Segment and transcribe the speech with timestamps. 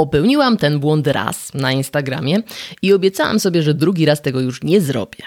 [0.00, 2.42] Popełniłam ten błąd raz na Instagramie
[2.82, 5.24] i obiecałam sobie, że drugi raz tego już nie zrobię.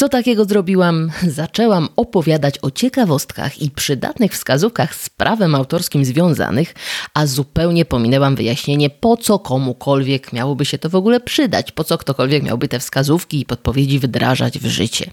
[0.00, 1.10] Co takiego zrobiłam?
[1.40, 6.74] Zaczęłam opowiadać o ciekawostkach i przydatnych wskazówkach z prawem autorskim związanych,
[7.14, 11.98] a zupełnie pominęłam wyjaśnienie, po co komukolwiek miałoby się to w ogóle przydać, po co
[11.98, 15.10] ktokolwiek miałby te wskazówki i podpowiedzi wdrażać w życie.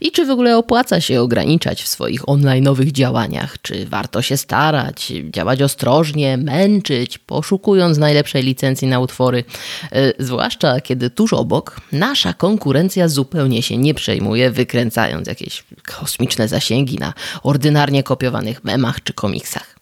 [0.00, 5.12] I czy w ogóle opłaca się ograniczać w swoich online'owych działaniach, czy warto się starać,
[5.30, 9.44] działać ostrożnie, męczyć, poszukując najlepszej licencji na utwory,
[9.92, 14.11] yy, zwłaszcza kiedy tuż obok nasza konkurencja zupełnie się nie przejmuje,
[14.50, 15.64] wykręcając jakieś
[15.98, 19.76] kosmiczne zasięgi na ordynarnie kopiowanych memach czy komiksach.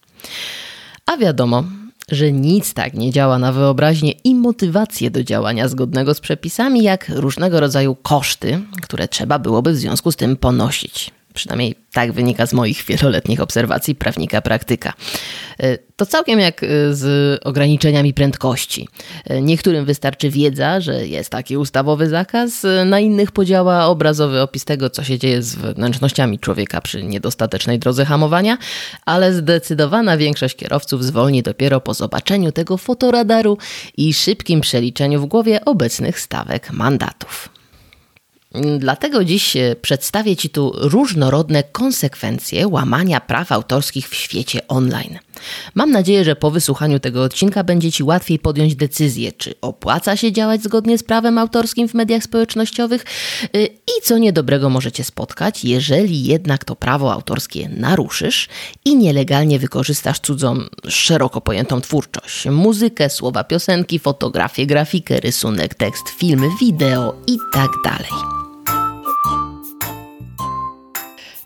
[1.07, 1.65] A wiadomo,
[2.09, 7.09] że nic tak nie działa na wyobraźnię i motywację do działania zgodnego z przepisami, jak
[7.09, 11.11] różnego rodzaju koszty, które trzeba byłoby w związku z tym ponosić.
[11.35, 14.93] Przynajmniej tak wynika z moich wieloletnich obserwacji prawnika praktyka.
[15.61, 18.89] E, to całkiem jak e, z ograniczeniami prędkości.
[19.25, 24.91] E, niektórym wystarczy wiedza, że jest taki ustawowy zakaz, na innych podziała obrazowy opis tego,
[24.91, 28.59] co się dzieje z wnętrznościami człowieka przy niedostatecznej drodze hamowania,
[29.07, 33.59] ale zdecydowana większość kierowców zwolni dopiero po zobaczeniu tego fotoradaru
[33.97, 37.60] i szybkim przeliczeniu w głowie obecnych stawek mandatów.
[38.79, 45.19] Dlatego dziś e, przedstawię Ci tu różnorodne konsekwencje łamania praw autorskich w świecie online.
[45.75, 50.33] Mam nadzieję, że po wysłuchaniu tego odcinka będzie Ci łatwiej podjąć decyzję, czy opłaca się
[50.33, 53.05] działać zgodnie z prawem autorskim w mediach społecznościowych
[53.43, 58.49] e, i co niedobrego możecie spotkać, jeżeli jednak to prawo autorskie naruszysz
[58.85, 62.47] i nielegalnie wykorzystasz cudzą, szeroko pojętą twórczość.
[62.47, 67.39] Muzykę, słowa piosenki, fotografię, grafikę, rysunek, tekst, filmy, wideo i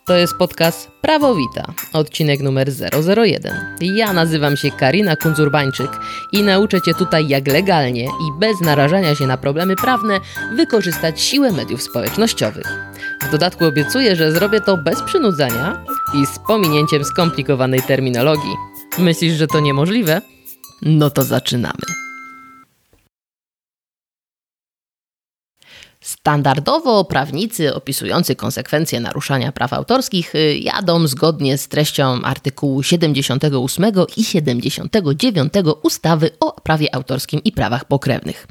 [0.07, 2.71] To jest podcast Prawowita, odcinek numer
[3.17, 3.53] 001.
[3.81, 5.91] Ja nazywam się Karina Kunzurbańczyk
[6.33, 10.21] i nauczę Cię tutaj jak legalnie i bez narażania się na problemy prawne
[10.57, 12.67] wykorzystać siłę mediów społecznościowych.
[13.23, 15.85] W dodatku obiecuję, że zrobię to bez przynudzania
[16.15, 18.55] i z pominięciem skomplikowanej terminologii.
[18.99, 20.21] Myślisz, że to niemożliwe?
[20.83, 22.04] No to zaczynamy.
[26.05, 34.25] Standardowo prawnicy opisujący konsekwencje naruszania praw autorskich y, jadą zgodnie z treścią artykułu 78 i
[34.25, 38.47] 79 ustawy o prawie autorskim i prawach pokrewnych.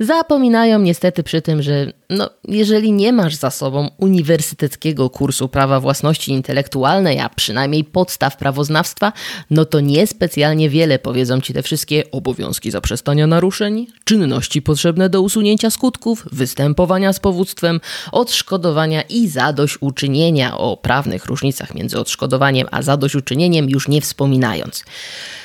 [0.00, 6.32] Zapominają niestety przy tym, że no, jeżeli nie masz za sobą uniwersyteckiego kursu prawa własności
[6.32, 9.12] intelektualnej, a przynajmniej podstaw prawoznawstwa,
[9.50, 15.70] no to niespecjalnie wiele powiedzą ci te wszystkie obowiązki zaprzestania naruszeń, czynności potrzebne do usunięcia
[15.70, 17.80] skutków, występowania z powództwem,
[18.12, 24.84] odszkodowania i zadośćuczynienia o prawnych różnicach między odszkodowaniem a zadośćuczynieniem już nie wspominając.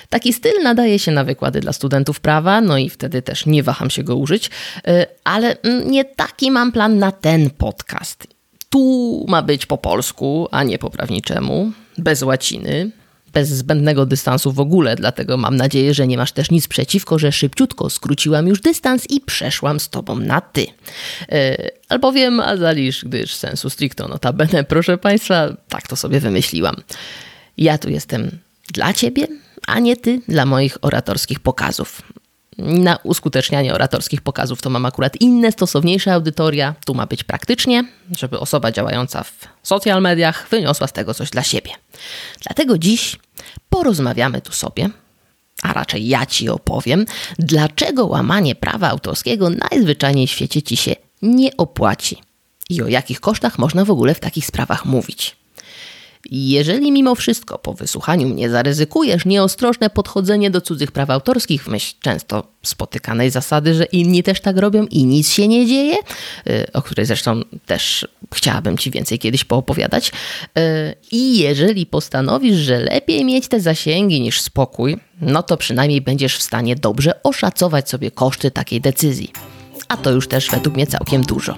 [0.10, 3.90] Taki styl nadaje się na wykłady dla studentów prawa, no i wtedy też nie waham
[3.90, 4.48] się go użyć,
[4.88, 8.28] y, ale mm, nie taki mam plan na ten podcast.
[8.70, 12.92] Tu ma być po polsku, a nie po prawniczemu, bez łaciny,
[13.34, 17.32] bez zbędnego dystansu w ogóle, dlatego mam nadzieję, że nie masz też nic przeciwko, że
[17.32, 20.62] szybciutko skróciłam już dystans i przeszłam z tobą na ty.
[20.62, 21.38] Yy,
[21.90, 26.76] albowiem, a zalisz, gdyż sensu stricto notabene, proszę państwa, tak to sobie wymyśliłam.
[27.58, 28.30] Ja tu jestem
[28.74, 29.28] dla ciebie,
[29.70, 32.02] a nie ty dla moich oratorskich pokazów.
[32.58, 36.76] Na uskutecznianie oratorskich pokazów to mam akurat inne, stosowniejsze audytoria.
[36.86, 37.84] Tu ma być praktycznie,
[38.18, 41.72] żeby osoba działająca w social mediach wyniosła z tego coś dla siebie.
[42.42, 43.20] Dlatego dziś
[43.70, 44.90] porozmawiamy tu sobie,
[45.64, 47.06] a raczej ja ci opowiem,
[47.40, 52.18] dlaczego łamanie prawa autorskiego najzwyczajniej w świecie ci się nie opłaci
[52.70, 55.39] i o jakich kosztach można w ogóle w takich sprawach mówić.
[56.32, 61.96] Jeżeli mimo wszystko po wysłuchaniu mnie zaryzykujesz nieostrożne podchodzenie do cudzych praw autorskich w myśl
[62.02, 65.96] często spotykanej zasady, że inni też tak robią i nic się nie dzieje,
[66.48, 70.10] y, o której zresztą też chciałabym Ci więcej kiedyś poopowiadać.
[70.10, 70.12] Y,
[71.12, 76.42] I jeżeli postanowisz, że lepiej mieć te zasięgi niż spokój, no to przynajmniej będziesz w
[76.42, 79.32] stanie dobrze oszacować sobie koszty takiej decyzji.
[79.88, 81.58] A to już też według mnie całkiem dużo.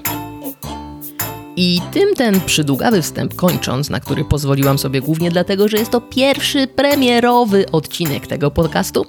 [1.56, 6.02] I tym ten przydługawy wstęp kończąc, na który pozwoliłam sobie głównie dlatego, że jest to
[6.02, 9.06] pierwszy premierowy odcinek tego podcastu,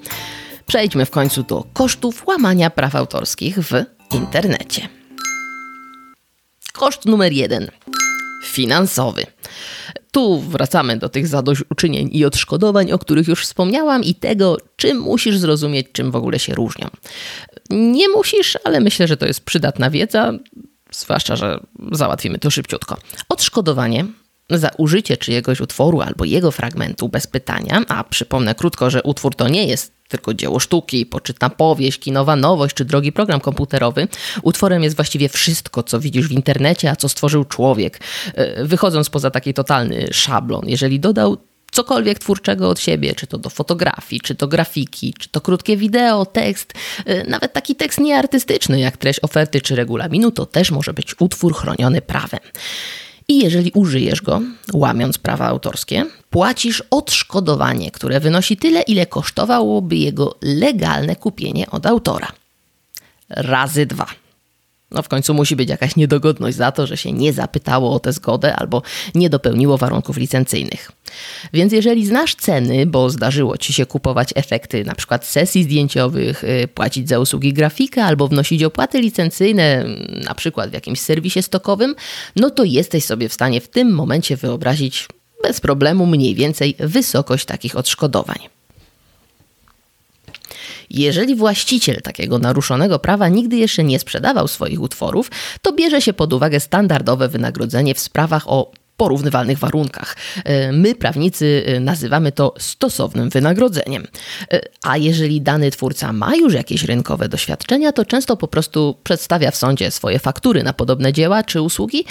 [0.67, 3.73] przejdźmy w końcu do kosztów łamania praw autorskich w
[4.15, 4.89] internecie.
[6.73, 7.71] Koszt numer jeden.
[8.45, 9.27] Finansowy.
[10.13, 15.39] Tu wracamy do tych zadośćuczynień i odszkodowań, o których już wspomniałam, i tego, czym musisz
[15.39, 16.89] zrozumieć, czym w ogóle się różnią.
[17.71, 20.33] Nie musisz, ale myślę, że to jest przydatna wiedza
[20.93, 21.61] zwłaszcza, że
[21.93, 22.97] załatwimy to szybciutko.
[23.29, 24.05] Odszkodowanie
[24.51, 29.49] za użycie czyjegoś utworu albo jego fragmentu bez pytania, a przypomnę krótko, że utwór to
[29.49, 34.09] nie jest tylko dzieło sztuki, poczytna powieść, kinowa nowość czy drogi program komputerowy.
[34.43, 38.01] Utworem jest właściwie wszystko, co widzisz w internecie, a co stworzył człowiek.
[38.35, 41.37] E, wychodząc poza taki totalny szablon, jeżeli dodał
[41.73, 46.27] cokolwiek twórczego od siebie, czy to do fotografii, czy to grafiki, czy to krótkie wideo,
[46.27, 46.73] tekst,
[47.05, 51.55] e, nawet taki tekst nieartystyczny jak treść oferty czy regulaminu, to też może być utwór
[51.55, 52.41] chroniony prawem.
[53.29, 54.41] I jeżeli użyjesz go,
[54.73, 62.33] łamiąc prawa autorskie, płacisz odszkodowanie, które wynosi tyle, ile kosztowałoby jego legalne kupienie od autora.
[63.31, 64.22] Razy dwa.
[64.95, 68.13] No w końcu musi być jakaś niedogodność za to, że się nie zapytało o tę
[68.13, 68.83] zgodę albo
[69.15, 70.93] nie dopełniło warunków licencyjnych.
[71.53, 76.69] Więc jeżeli znasz ceny, bo zdarzyło ci się kupować efekty na przykład sesji zdjęciowych, y,
[76.69, 79.85] płacić za usługi grafika albo wnosić opłaty licencyjne,
[80.25, 81.95] na przykład w jakimś serwisie stokowym,
[82.37, 85.09] no to jesteś sobie w stanie w tym momencie wyobrazić
[85.43, 88.39] bez problemu mniej więcej wysokość takich odszkodowań.
[90.93, 95.31] Jeżeli właściciel takiego naruszonego prawa nigdy jeszcze nie sprzedawał swoich utworów,
[95.63, 100.17] to bierze się pod uwagę standardowe wynagrodzenie w sprawach o porównywalnych warunkach.
[100.45, 104.07] E, my, prawnicy, e, nazywamy to stosownym wynagrodzeniem.
[104.53, 109.51] E, a jeżeli dany twórca ma już jakieś rynkowe doświadczenia, to często po prostu przedstawia
[109.51, 112.05] w sądzie swoje faktury na podobne dzieła czy usługi.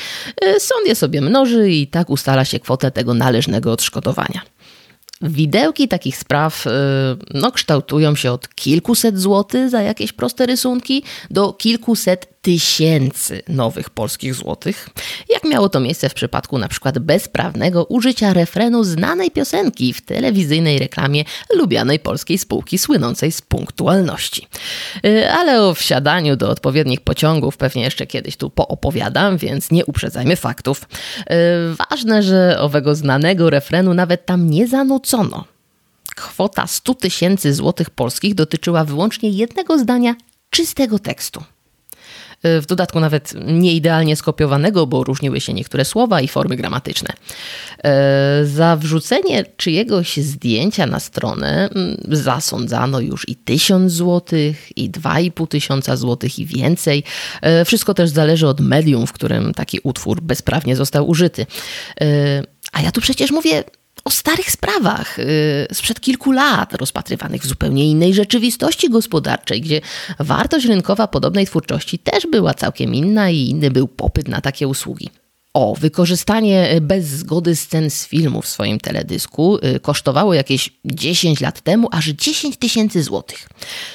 [0.59, 4.41] Sąd je sobie mnoży i tak ustala się kwotę tego należnego odszkodowania.
[5.21, 6.65] Widełki takich spraw
[7.33, 14.35] no, kształtują się od kilkuset złotych za jakieś proste rysunki do kilkuset tysięcy nowych polskich
[14.35, 14.89] złotych,
[15.29, 20.79] jak miało to miejsce w przypadku na przykład bezprawnego użycia refrenu znanej piosenki w telewizyjnej
[20.79, 21.23] reklamie
[21.55, 24.47] lubianej polskiej spółki słynącej z punktualności.
[25.05, 30.35] Y, ale o wsiadaniu do odpowiednich pociągów pewnie jeszcze kiedyś tu poopowiadam, więc nie uprzedzajmy
[30.35, 30.81] faktów.
[31.19, 31.25] Y,
[31.89, 35.45] ważne, że owego znanego refrenu nawet tam nie zanucono.
[36.15, 40.15] Kwota 100 tysięcy złotych polskich dotyczyła wyłącznie jednego zdania
[40.49, 41.43] czystego tekstu
[42.43, 47.13] w dodatku nawet nieidealnie skopiowanego, bo różniły się niektóre słowa i formy gramatyczne.
[47.83, 55.19] E, za wrzucenie czyjegoś zdjęcia na stronę mm, zasądzano już i tysiąc złotych, i dwa
[55.19, 57.03] i pół tysiąca złotych i więcej.
[57.41, 61.45] E, wszystko też zależy od medium, w którym taki utwór bezprawnie został użyty.
[62.71, 63.63] A ja tu przecież mówię
[64.03, 65.25] o starych sprawach yy,
[65.73, 69.81] sprzed kilku lat, rozpatrywanych w zupełnie innej rzeczywistości gospodarczej, gdzie
[70.19, 75.09] wartość rynkowa podobnej twórczości też była całkiem inna i inny był popyt na takie usługi.
[75.53, 81.61] O, wykorzystanie bez zgody scen z filmu w swoim teledysku yy, kosztowało jakieś 10 lat
[81.61, 83.49] temu aż 10 tysięcy złotych.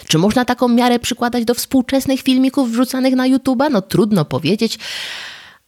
[0.08, 3.70] Czy można taką miarę przykładać do współczesnych filmików wrzucanych na YouTube'a?
[3.70, 4.79] No trudno powiedzieć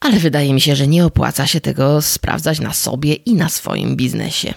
[0.01, 3.97] ale wydaje mi się, że nie opłaca się tego sprawdzać na sobie i na swoim
[3.97, 4.55] biznesie.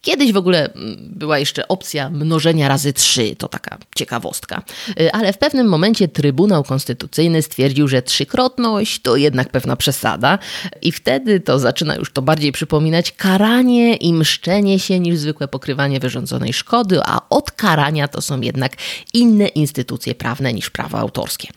[0.00, 4.62] Kiedyś w ogóle mm, była jeszcze opcja mnożenia razy trzy, to taka ciekawostka.
[5.00, 10.38] Y, ale w pewnym momencie Trybunał Konstytucyjny stwierdził, że trzykrotność to jednak pewna przesada
[10.82, 16.00] i wtedy to zaczyna już to bardziej przypominać karanie i mszczenie się niż zwykłe pokrywanie
[16.00, 18.76] wyrządzonej szkody, a od karania to są jednak
[19.14, 21.48] inne instytucje prawne niż prawo autorskie.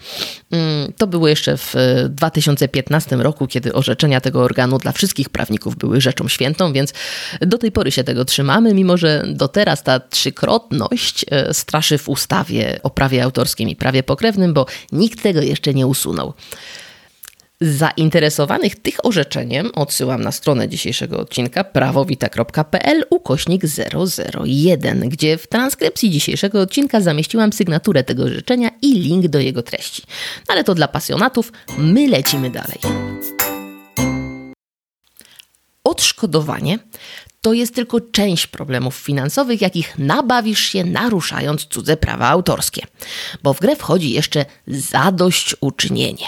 [0.51, 1.75] Mm, to było jeszcze w
[2.09, 6.93] 2015 roku, kiedy orzeczenia tego organu dla wszystkich prawników były rzeczą świętą, więc
[7.41, 12.09] do tej pory się tego trzymamy, mimo że do teraz ta trzykrotność e, straszy w
[12.09, 16.33] ustawie o prawie autorskim i prawie pokrewnym, bo nikt tego jeszcze nie usunął.
[17.61, 23.63] Zainteresowanych tych orzeczeniem odsyłam na stronę dzisiejszego odcinka prawowita.pl ukośnik
[24.43, 30.03] 001, gdzie w transkrypcji dzisiejszego odcinka zamieściłam sygnaturę tego orzeczenia i link do jego treści.
[30.47, 32.79] Ale to dla pasjonatów, my lecimy dalej.
[35.83, 36.79] Odszkodowanie
[37.41, 42.87] to jest tylko część problemów finansowych, jakich nabawisz się naruszając cudze prawa autorskie.
[43.43, 46.25] Bo w grę wchodzi jeszcze zadośćuczynienie.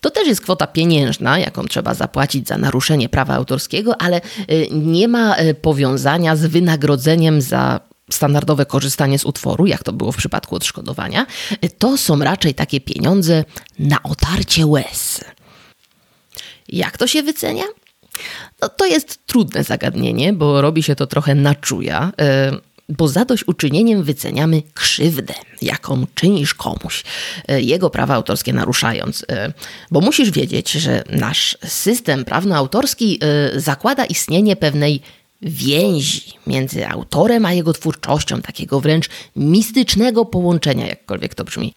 [0.00, 4.20] To też jest kwota pieniężna, jaką trzeba zapłacić za naruszenie prawa autorskiego, ale
[4.50, 10.12] y, nie ma y, powiązania z wynagrodzeniem za standardowe korzystanie z utworu, jak to było
[10.12, 11.26] w przypadku odszkodowania.
[11.64, 13.44] Y, to są raczej takie pieniądze
[13.78, 15.24] na otarcie łez.
[16.68, 17.64] Jak to się wycenia?
[18.62, 22.52] No, to jest trudne zagadnienie, bo robi się to trochę na czuja, e,
[22.88, 27.04] bo zadośćuczynieniem wyceniamy krzywdę, jaką czynisz komuś,
[27.48, 29.24] e, jego prawa autorskie naruszając.
[29.28, 29.52] E,
[29.90, 33.18] bo musisz wiedzieć, że nasz system prawno-autorski
[33.56, 35.00] zakłada istnienie pewnej
[35.42, 41.74] więzi między autorem a jego twórczością, takiego wręcz mistycznego połączenia, jakkolwiek to brzmi.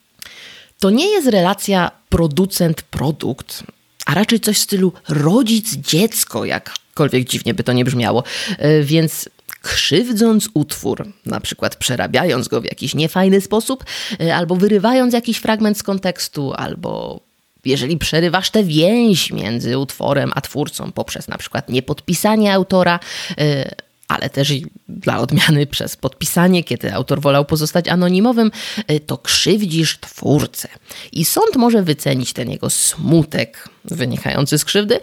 [0.79, 3.63] To nie jest relacja producent-produkt,
[4.05, 8.23] a raczej coś w stylu rodzic-dziecko, jakkolwiek dziwnie by to nie brzmiało.
[8.57, 9.29] E, więc
[9.61, 13.85] krzywdząc utwór, na przykład przerabiając go w jakiś niefajny sposób,
[14.21, 17.19] e, albo wyrywając jakiś fragment z kontekstu, albo
[17.65, 22.99] jeżeli przerywasz tę więź między utworem a twórcą poprzez na przykład niepodpisanie autora,
[23.37, 23.75] e,
[24.07, 28.51] ale też i dla odmiany przez podpisanie, kiedy autor wolał pozostać anonimowym,
[28.91, 30.67] y, to krzywdzisz twórcę.
[31.11, 34.99] I sąd może wycenić ten jego smutek wynikający z krzywdy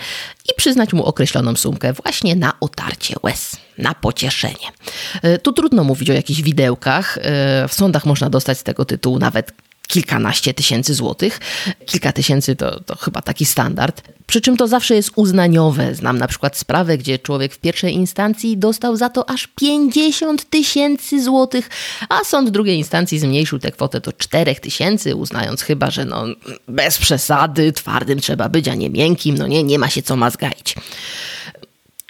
[0.50, 4.73] i przyznać mu określoną sumkę właśnie na otarcie łez, na pocieszenie.
[5.25, 7.18] Y, tu trudno mówić o jakichś widełkach.
[7.18, 7.21] Y,
[7.68, 9.52] w sądach można dostać z tego tytułu nawet
[9.93, 11.41] kilkanaście tysięcy złotych.
[11.87, 14.03] Kilka tysięcy to, to chyba taki standard.
[14.27, 15.95] Przy czym to zawsze jest uznaniowe.
[15.95, 21.23] Znam na przykład sprawę, gdzie człowiek w pierwszej instancji dostał za to aż 50 tysięcy
[21.23, 21.71] złotych,
[22.09, 26.25] a sąd drugiej instancji zmniejszył tę kwotę do 4 tysięcy, uznając chyba, że no
[26.69, 30.75] bez przesady, twardym trzeba być, a nie miękkim, no nie, nie ma się co mazgaić.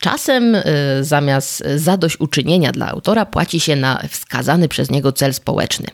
[0.02, 0.64] Czasem y,
[1.00, 5.86] zamiast zadośćuczynienia dla autora płaci się na wskazany przez niego cel społeczny.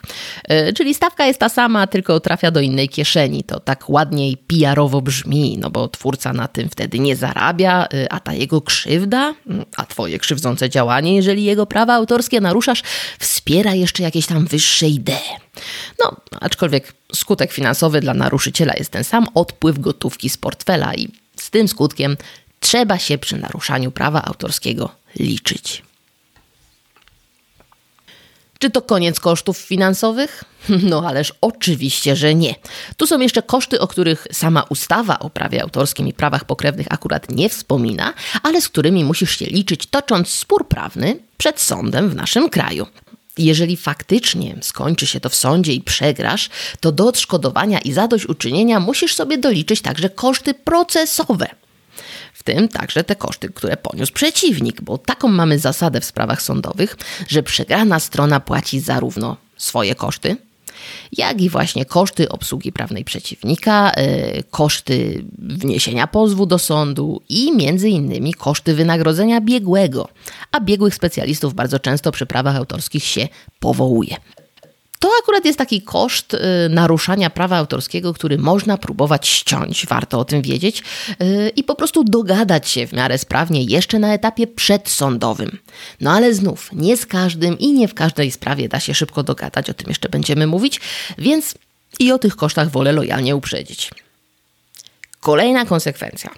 [0.53, 3.45] Y, czyli stawka jest ta sama, tylko trafia do innej kieszeni.
[3.45, 8.21] To tak ładniej PR-owo brzmi, no bo twórca na tym wtedy nie zarabia, y, a
[8.21, 9.35] ta jego krzywda,
[9.77, 12.83] a twoje krzywdzące działanie, jeżeli jego prawa autorskie naruszasz,
[13.19, 15.37] wspiera jeszcze jakieś tam wyższe idee.
[15.99, 21.51] No, aczkolwiek skutek finansowy dla naruszyciela jest ten sam, odpływ gotówki z portfela i z
[21.51, 22.17] tym skutkiem
[22.69, 25.83] trzeba się przy naruszaniu prawa autorskiego liczyć.
[28.59, 30.45] Czy to koniec kosztów finansowych?
[30.91, 32.55] No ależ oczywiście, że nie.
[32.97, 37.31] Tu są jeszcze koszty, o których sama ustawa o prawie autorskim i prawach pokrewnych akurat
[37.31, 42.51] nie wspomina, ale z którymi musisz się liczyć, tocząc spór prawny przed sądem w naszym
[42.51, 42.87] kraju.
[43.39, 46.49] Jeżeli faktycznie skończy się to w sądzie i przegrasz,
[46.81, 51.49] to do odszkodowania i zadośćuczynienia musisz sobie doliczyć także koszty procesowe
[52.39, 56.97] w tym także te koszty, które poniósł przeciwnik, bo taką mamy zasadę w sprawach sądowych,
[57.29, 60.37] że przegrana strona płaci zarówno swoje koszty,
[61.13, 67.89] jak i właśnie koszty obsługi prawnej przeciwnika, yy, koszty wniesienia pozwu do sądu i między
[67.89, 70.09] innymi koszty wynagrodzenia biegłego,
[70.53, 73.29] a biegłych specjalistów bardzo często przy prawach autorskich się
[73.61, 74.17] powołuje.
[74.99, 76.39] To akurat jest taki koszt y,
[76.71, 80.83] naruszania prawa autorskiego, który można próbować ściąć, warto o tym wiedzieć,
[81.23, 85.59] y, i po prostu dogadać się w miarę sprawnie jeszcze na etapie przedsądowym.
[86.01, 89.71] No ale znów, nie z każdym i nie w każdej sprawie da się szybko dogadać,
[89.71, 90.81] o tym jeszcze będziemy mówić,
[91.19, 91.55] więc
[92.01, 93.91] i o tych kosztach wolę lojalnie uprzedzić.
[95.21, 96.31] Kolejna konsekwencja.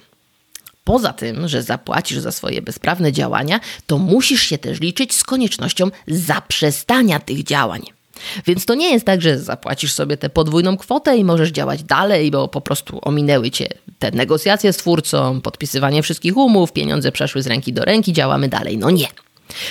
[0.85, 5.91] Poza tym, że zapłacisz za swoje bezprawne działania, to musisz się też liczyć z koniecznością
[6.09, 8.00] zaprzestania tych działań.
[8.47, 12.31] Więc to nie jest tak, że zapłacisz sobie tę podwójną kwotę i możesz działać dalej,
[12.31, 17.47] bo po prostu ominęły cię te negocjacje z twórcą, podpisywanie wszystkich umów, pieniądze przeszły z
[17.47, 18.79] ręki do ręki, działamy dalej.
[18.79, 19.07] No nie.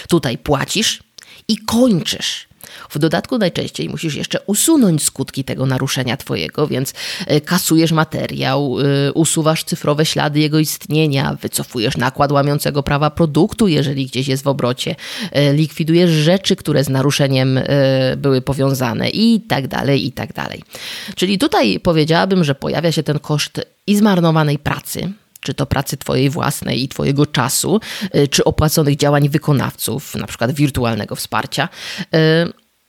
[0.10, 1.04] Tutaj płacisz
[1.48, 2.49] i kończysz
[2.90, 6.94] w dodatku najczęściej musisz jeszcze usunąć skutki tego naruszenia twojego, więc
[7.28, 14.06] e, kasujesz materiał, e, usuwasz cyfrowe ślady jego istnienia, wycofujesz nakład łamiącego prawa produktu, jeżeli
[14.06, 14.96] gdzieś jest w obrocie,
[15.32, 17.60] e, likwidujesz rzeczy, które z naruszeniem
[18.18, 20.64] były powiązane i tak dalej, i tak dalej.
[21.16, 26.30] Czyli tutaj powiedziałabym, że pojawia się ten koszt i zmarnowanej pracy, czy to pracy Twojej
[26.30, 27.80] własnej i Twojego czasu,
[28.30, 31.70] czy opłaconych działań wykonawców, na przykład wirtualnego wsparcia.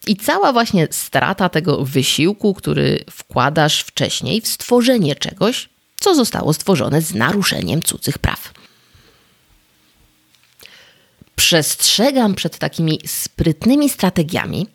[0.06, 5.68] I cała właśnie strata tego wysiłku, który wkładasz wcześniej w stworzenie czegoś,
[6.00, 8.52] co zostało stworzone z naruszeniem cudzych praw.
[11.36, 14.66] Przestrzegam przed takimi sprytnymi strategiami,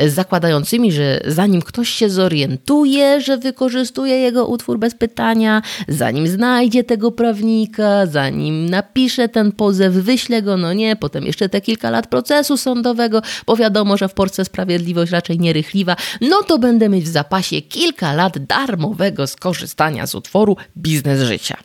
[0.00, 7.12] zakładającymi, że zanim ktoś się zorientuje, że wykorzystuje jego utwór bez pytania, zanim znajdzie tego
[7.12, 12.56] prawnika, zanim napisze ten pozew, wyśle go, no nie, potem jeszcze te kilka lat procesu
[12.56, 17.62] sądowego, bo wiadomo, że w Polsce sprawiedliwość raczej nierychliwa, no to będę mieć w zapasie
[17.62, 21.56] kilka lat darmowego skorzystania z utworu biznes życia.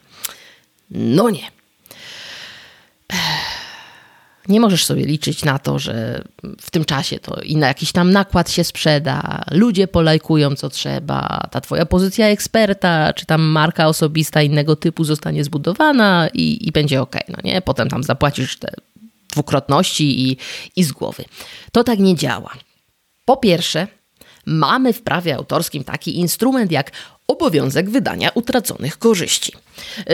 [0.91, 1.51] No nie.
[4.49, 6.23] Nie możesz sobie liczyć na to, że
[6.61, 11.47] w tym czasie to i na jakiś tam nakład się sprzeda, ludzie polajkują co trzeba,
[11.51, 17.01] ta twoja pozycja eksperta, czy tam marka osobista innego typu zostanie zbudowana i, i będzie
[17.01, 17.61] ok, no nie?
[17.61, 18.73] Potem tam zapłacisz te
[19.31, 20.37] dwukrotności i,
[20.75, 21.25] i z głowy.
[21.71, 22.53] To tak nie działa.
[23.25, 23.87] Po pierwsze,
[24.45, 26.91] mamy w prawie autorskim taki instrument jak
[27.29, 29.53] obowiązek wydania utraconych korzyści.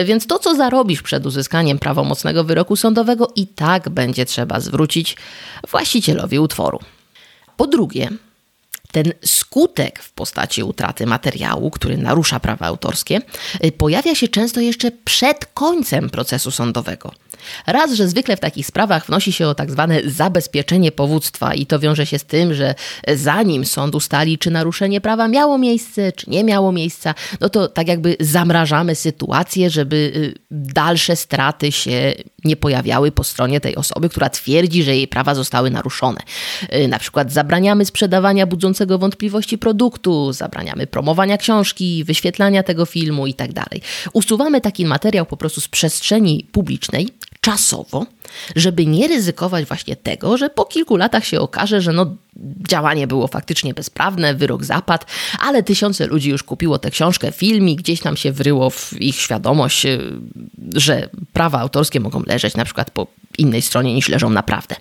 [0.04, 5.16] Więc to, co zarobisz przed uzyskaniem prawomocnego wyroku sądowego, i tak będzie trzeba zwrócić
[5.70, 6.80] właścicielowi utworu.
[7.56, 8.08] Po drugie,
[8.92, 13.20] ten skutek w postaci utraty materiału, który narusza prawa autorskie,
[13.78, 17.12] pojawia się często jeszcze przed końcem procesu sądowego.
[17.66, 21.78] Raz, że zwykle w takich sprawach wnosi się o tak zwane zabezpieczenie powództwa i to
[21.78, 22.74] wiąże się z tym, że
[23.14, 27.88] zanim sąd ustali, czy naruszenie prawa miało miejsce, czy nie miało miejsca, no to tak
[27.88, 32.14] jakby zamrażamy sytuację, żeby y, dalsze straty się
[32.44, 36.20] nie pojawiały po stronie tej osoby, która twierdzi, że jej prawa zostały naruszone.
[36.74, 43.52] Y, na przykład zabraniamy sprzedawania budzącego wątpliwości produktu, zabraniamy promowania książki, wyświetlania tego filmu itd.
[43.54, 43.78] Tak
[44.12, 47.08] Usuwamy taki materiał po prostu z przestrzeni publicznej,
[47.46, 48.06] czasowo,
[48.56, 52.16] żeby nie ryzykować właśnie tego, że po kilku latach się okaże, że no,
[52.68, 55.06] działanie było faktycznie bezprawne, wyrok zapadł,
[55.40, 59.16] ale tysiące ludzi już kupiło tę książkę, film i gdzieś tam się wryło w ich
[59.16, 60.00] świadomość, y,
[60.74, 63.06] że prawa autorskie mogą leżeć na przykład po
[63.38, 64.76] innej stronie niż leżą naprawdę.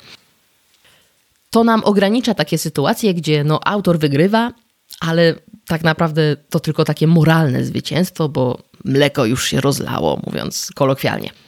[1.50, 4.52] To nam ogranicza takie sytuacje, gdzie no, autor wygrywa,
[5.00, 5.36] ale
[5.68, 11.45] tak naprawdę to tylko takie moralne zwycięstwo, bo mleko już się rozlało, mówiąc kolokwialnie.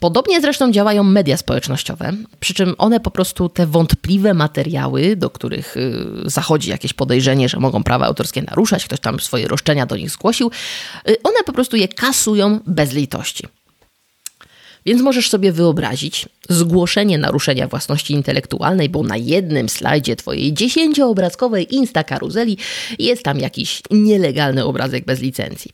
[0.00, 5.76] Podobnie zresztą działają media społecznościowe, przy czym one po prostu te wątpliwe materiały, do których
[5.76, 10.10] y, zachodzi jakieś podejrzenie, że mogą prawa autorskie naruszać, ktoś tam swoje roszczenia do nich
[10.10, 10.50] zgłosił,
[11.08, 13.44] y, one po prostu je kasują bez litości.
[14.86, 22.04] Więc możesz sobie wyobrazić zgłoszenie naruszenia własności intelektualnej, bo na jednym slajdzie twojej dziesięcioobrazkowej Insta
[22.04, 22.56] karuzeli
[22.98, 25.70] jest tam jakiś nielegalny obrazek bez licencji.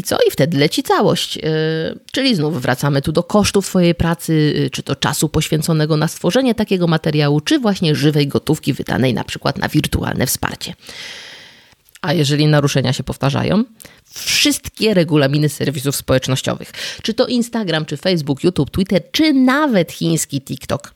[0.00, 0.16] I co?
[0.28, 1.36] I wtedy leci całość.
[1.36, 1.42] Yy,
[2.12, 6.54] czyli znów wracamy tu do kosztów Twojej pracy, yy, czy to czasu poświęconego na stworzenie
[6.54, 10.74] takiego materiału, czy właśnie żywej gotówki wydanej na przykład na wirtualne wsparcie.
[12.02, 13.64] A jeżeli naruszenia się powtarzają,
[14.14, 20.94] wszystkie regulaminy serwisów społecznościowych, czy to Instagram, czy Facebook, YouTube, Twitter, czy nawet chiński TikTok,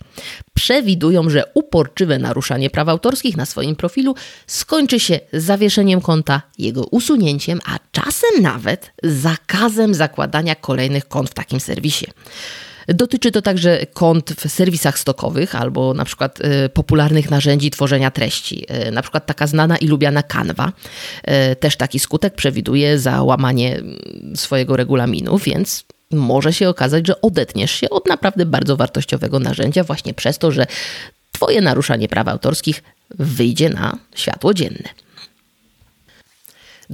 [0.54, 4.14] przewidują, że uporczywe naruszanie praw autorskich na swoim profilu
[4.46, 11.60] skończy się zawieszeniem konta, jego usunięciem, a czasem nawet zakazem zakładania kolejnych kont w takim
[11.60, 12.06] serwisie.
[12.88, 18.64] Dotyczy to także kont w serwisach stokowych albo na przykład e, popularnych narzędzi tworzenia treści.
[18.68, 20.72] E, na przykład taka znana i lubiana Canva
[21.22, 27.20] e, też taki skutek przewiduje za łamanie mm, swojego regulaminu, więc może się okazać, że
[27.20, 30.66] odetniesz się od naprawdę bardzo wartościowego narzędzia właśnie przez to, że
[31.34, 34.88] Twoje naruszanie praw autorskich wyjdzie na światło dzienne.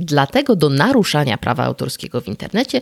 [0.00, 2.80] Dlatego do naruszania prawa autorskiego w internecie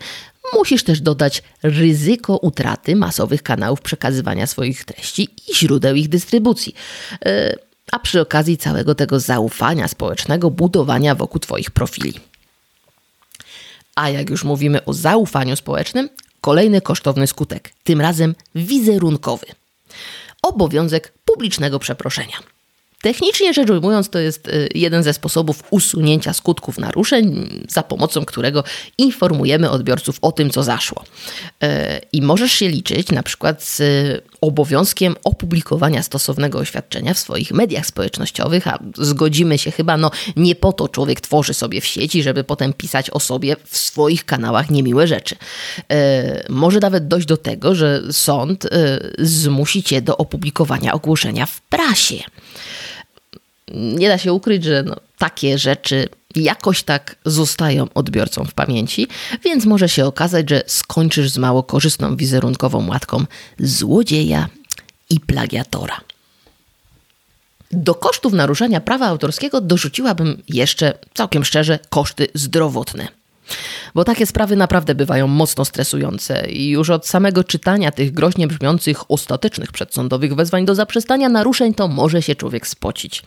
[0.54, 6.74] musisz też dodać ryzyko utraty masowych kanałów przekazywania swoich treści i źródeł ich dystrybucji.
[7.26, 7.56] E,
[7.92, 12.14] a przy okazji całego tego zaufania społecznego, budowania wokół Twoich profili.
[13.94, 16.08] A jak już mówimy o zaufaniu społecznym,
[16.40, 19.46] kolejny kosztowny skutek, tym razem wizerunkowy.
[20.42, 22.57] Obowiązek publicznego przeproszenia.
[23.02, 28.64] Technicznie rzecz ujmując, to jest y, jeden ze sposobów usunięcia skutków naruszeń, za pomocą którego
[28.98, 31.04] informujemy odbiorców o tym, co zaszło.
[31.64, 31.66] Y,
[32.12, 33.82] I możesz się liczyć na przykład z
[34.40, 40.72] obowiązkiem opublikowania stosownego oświadczenia w swoich mediach społecznościowych, a zgodzimy się chyba, no nie po
[40.72, 45.06] to człowiek tworzy sobie w sieci, żeby potem pisać o sobie w swoich kanałach niemiłe
[45.06, 45.34] rzeczy.
[45.34, 45.86] Y,
[46.48, 48.68] może nawet dojść do tego, że sąd
[49.18, 52.16] zmusi cię do opublikowania ogłoszenia w prasie
[53.74, 56.08] nie da się ukryć, że no, takie rzeczy
[56.42, 59.06] jakoś tak zostają odbiorcą w pamięci,
[59.44, 63.24] więc może się okazać, że skończysz z mało korzystną wizerunkową łatką
[63.58, 64.48] złodzieja
[65.10, 66.00] i plagiatora.
[67.72, 73.08] Do kosztów naruszenia prawa autorskiego dorzuciłabym jeszcze, całkiem szczerze, koszty zdrowotne.
[73.94, 79.10] Bo takie sprawy naprawdę bywają mocno stresujące i już od samego czytania tych groźnie brzmiących
[79.10, 83.22] ostatecznych przedsądowych wezwań do zaprzestania naruszeń to może się człowiek spocić.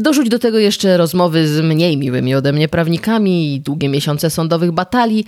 [0.00, 4.72] Dorzuć do tego jeszcze rozmowy z mniej miłymi ode mnie prawnikami i długie miesiące sądowych
[4.72, 5.24] batalii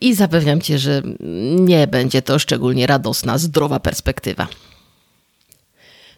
[0.00, 1.02] i zapewniam cię, że
[1.50, 4.48] nie będzie to szczególnie radosna, zdrowa perspektywa.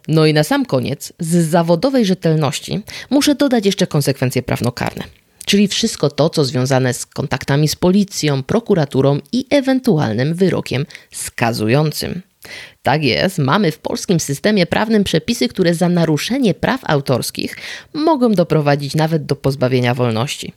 [0.08, 5.04] No i na sam koniec, z zawodowej rzetelności muszę dodać jeszcze konsekwencje prawnokarne.
[5.44, 12.22] Czyli wszystko to, co związane z kontaktami z policją, prokuraturą i ewentualnym wyrokiem skazującym.
[12.82, 17.56] Tak jest, mamy w polskim systemie prawnym przepisy, które za naruszenie praw autorskich
[17.94, 20.52] mogą doprowadzić nawet do pozbawienia wolności.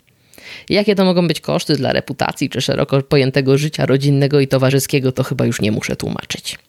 [0.69, 5.23] Jakie to mogą być koszty dla reputacji czy szeroko pojętego życia rodzinnego i towarzyskiego, to
[5.23, 6.59] chyba już nie muszę tłumaczyć.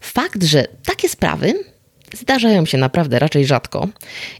[0.00, 1.54] Fakt, że takie sprawy
[2.14, 3.88] zdarzają się naprawdę raczej rzadko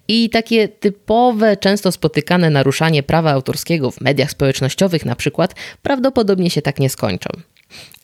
[0.09, 6.63] i takie typowe, często spotykane naruszanie prawa autorskiego w mediach społecznościowych na przykład prawdopodobnie się
[6.63, 7.31] tak nie skończą.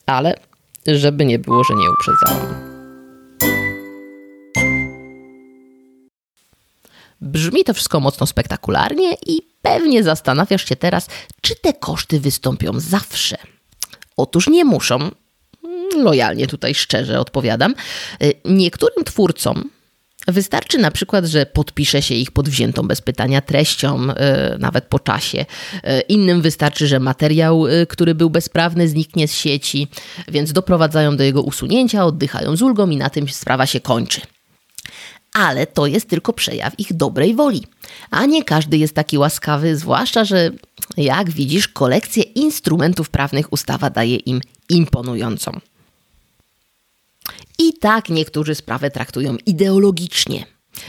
[0.05, 0.35] Ale
[0.87, 2.75] żeby nie było, że nie uprzedzałam.
[7.21, 11.07] Brzmi to wszystko mocno spektakularnie i pewnie zastanawiasz się teraz,
[11.41, 13.37] czy te koszty wystąpią zawsze.
[14.17, 15.11] Otóż nie muszą,
[15.95, 17.75] lojalnie tutaj szczerze odpowiadam.
[18.23, 19.69] Y, niektórym twórcom
[20.27, 24.13] Wystarczy na przykład, że podpisze się ich pod wziętą bez pytania treścią, y,
[24.59, 25.45] nawet po czasie.
[25.75, 29.87] Y, innym wystarczy, że materiał, który był bezprawny, zniknie z sieci,
[30.27, 34.21] więc doprowadzają do jego usunięcia, oddychają z ulgą i na tym sprawa się kończy
[35.35, 37.63] ale to jest tylko przejaw ich dobrej woli.
[38.11, 40.51] A nie każdy jest taki łaskawy, zwłaszcza, że
[40.97, 45.59] jak widzisz, kolekcję instrumentów prawnych ustawa daje im imponującą.
[47.59, 50.45] I tak niektórzy sprawę traktują ideologicznie.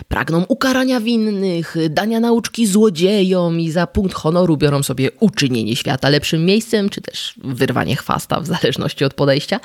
[0.09, 6.45] Pragną ukarania winnych, dania nauczki złodziejom i za punkt honoru biorą sobie uczynienie świata lepszym
[6.45, 9.61] miejscem, czy też wyrwanie chwasta, w zależności od podejścia.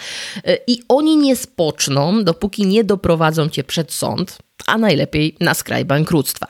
[0.67, 6.47] I oni nie spoczną, dopóki nie doprowadzą cię przed sąd, a najlepiej na skraj bankructwa.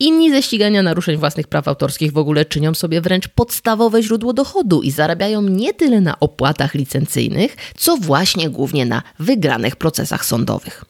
[0.00, 4.82] Inni ze ścigania naruszeń własnych praw autorskich w ogóle czynią sobie wręcz podstawowe źródło dochodu
[4.82, 10.84] i zarabiają nie tyle na opłatach licencyjnych, co właśnie głównie na wygranych procesach sądowych.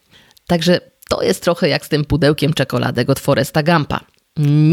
[0.47, 4.01] Także to jest trochę jak z tym pudełkiem czekoladek od Foresta Gampa.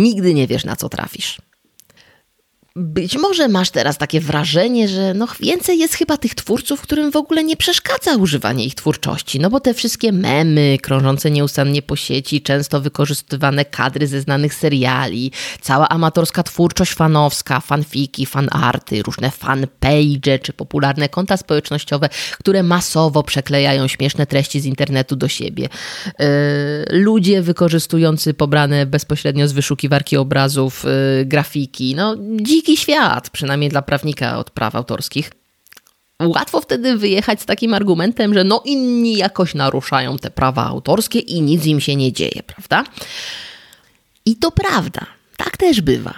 [0.03, 1.37] Nigdy nie wiesz, na co trafisz.
[2.79, 7.15] Być może masz teraz takie wrażenie, że no więcej jest chyba tych twórców, którym w
[7.15, 12.41] ogóle nie przeszkadza używanie ich twórczości, no bo te wszystkie memy krążące nieustannie po sieci,
[12.41, 20.53] często wykorzystywane kadry ze znanych seriali, cała amatorska twórczość fanowska, fanfiki, fanarty, różne fanpage czy
[20.53, 22.09] popularne konta społecznościowe,
[22.39, 25.69] które masowo przeklejają śmieszne treści z internetu do siebie.
[26.19, 26.25] Yy,
[26.89, 33.81] ludzie wykorzystujący pobrane bezpośrednio z wyszukiwarki obrazów yy, grafiki, no dziki dziki świat, przynajmniej dla
[33.81, 35.31] prawnika od praw autorskich.
[36.23, 41.41] Łatwo wtedy wyjechać z takim argumentem, że no inni jakoś naruszają te prawa autorskie i
[41.41, 42.83] nic im się nie dzieje, prawda?
[44.25, 45.05] I to prawda,
[45.37, 46.13] tak też bywa.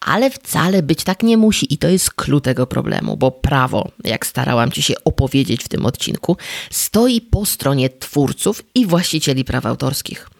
[0.00, 4.26] Ale wcale być tak nie musi i to jest klucz tego problemu, bo prawo, jak
[4.26, 6.36] starałam ci się opowiedzieć w tym odcinku,
[6.70, 10.30] stoi po stronie twórców i właścicieli praw autorskich.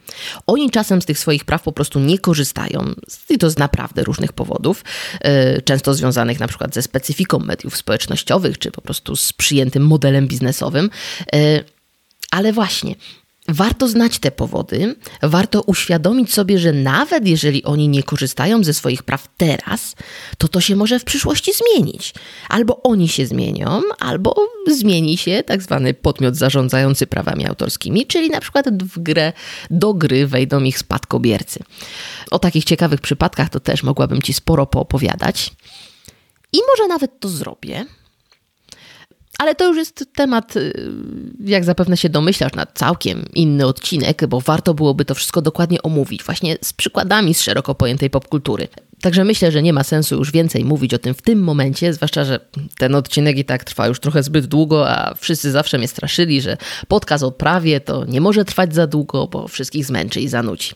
[0.46, 2.94] Oni czasem z tych swoich praw po prostu nie korzystają
[3.28, 4.84] i to z naprawdę różnych powodów,
[5.20, 10.28] e, często związanych na przykład ze specyfiką mediów społecznościowych, czy po prostu z przyjętym modelem
[10.28, 10.90] biznesowym.
[11.34, 11.64] E,
[12.30, 12.94] ale właśnie,
[13.52, 19.02] Warto znać te powody, warto uświadomić sobie, że nawet jeżeli oni nie korzystają ze swoich
[19.02, 19.94] praw teraz,
[20.38, 22.14] to to się może w przyszłości zmienić.
[22.48, 24.34] Albo oni się zmienią, albo
[24.66, 29.32] zmieni się tak zwany podmiot zarządzający prawami autorskimi, czyli na przykład w grę,
[29.70, 31.60] do gry wejdą ich spadkobiercy.
[32.30, 35.52] O takich ciekawych przypadkach to też mogłabym Ci sporo poopowiadać.
[36.52, 37.86] I może nawet to zrobię,
[39.38, 40.90] ale to już jest temat, y,
[41.44, 46.24] jak zapewne się domyślasz, na całkiem inny odcinek, bo warto byłoby to wszystko dokładnie omówić,
[46.24, 48.68] właśnie z przykładami z szeroko pojętej popkultury.
[49.00, 52.24] Także myślę, że nie ma sensu już więcej mówić o tym w tym momencie, zwłaszcza,
[52.24, 52.40] że
[52.78, 56.56] ten odcinek i tak trwa już trochę zbyt długo, a wszyscy zawsze mnie straszyli, że
[56.88, 60.70] podcast o prawie to nie może trwać za długo, bo wszystkich zmęczy i zanudzi.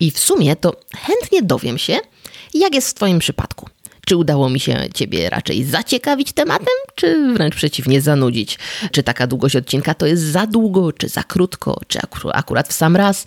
[0.00, 1.98] I w sumie to chętnie dowiem się,
[2.54, 3.68] jak jest w Twoim przypadku.
[4.08, 8.58] Czy udało mi się Ciebie raczej zaciekawić tematem, czy wręcz przeciwnie zanudzić?
[8.92, 11.98] Czy taka długość odcinka to jest za długo, czy za krótko, czy
[12.32, 13.24] akurat w sam raz?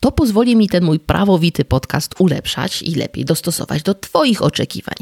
[0.00, 4.96] To pozwoli mi ten mój prawowity podcast ulepszać i lepiej dostosować do Twoich oczekiwań.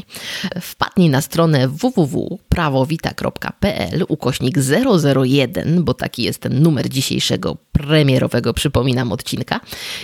[0.60, 4.58] Wpadnij na stronę www.prawowita.pl ukośnik
[5.24, 9.60] 001, bo taki jest ten numer dzisiejszego premierowego, przypominam, odcinka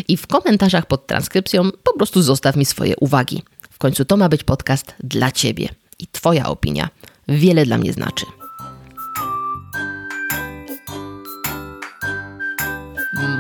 [0.09, 3.43] i w komentarzach pod transkrypcją po prostu zostaw mi swoje uwagi.
[3.85, 5.69] Końcu to ma być podcast dla Ciebie
[5.99, 6.89] i Twoja opinia
[7.29, 8.27] wiele dla mnie znaczy.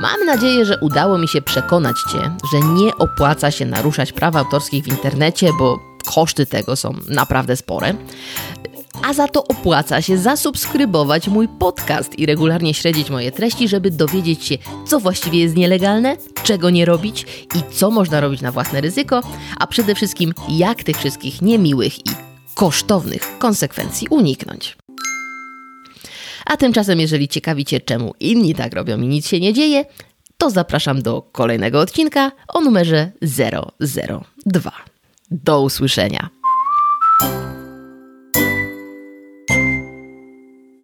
[0.00, 4.84] Mam nadzieję, że udało mi się przekonać Cię, że nie opłaca się naruszać praw autorskich
[4.84, 5.78] w internecie, bo
[6.14, 7.94] koszty tego są naprawdę spore
[9.04, 14.44] a za to opłaca się zasubskrybować mój podcast i regularnie śledzić moje treści, żeby dowiedzieć
[14.44, 19.22] się, co właściwie jest nielegalne, czego nie robić i co można robić na własne ryzyko,
[19.56, 22.10] a przede wszystkim jak tych wszystkich niemiłych i
[22.54, 24.76] kosztownych konsekwencji uniknąć.
[26.46, 29.84] A tymczasem, jeżeli ciekawi Cię, czemu inni tak robią i nic się nie dzieje,
[30.38, 33.12] to zapraszam do kolejnego odcinka o numerze
[34.46, 34.72] 002.
[35.30, 36.30] Do usłyszenia.